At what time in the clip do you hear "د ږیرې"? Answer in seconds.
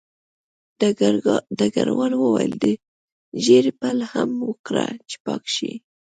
2.63-3.71